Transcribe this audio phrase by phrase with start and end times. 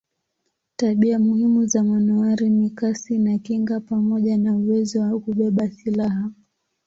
[0.75, 6.31] Tabia muhimu za manowari ni kasi na kinga pamoja na uwezo wa kubeba silaha.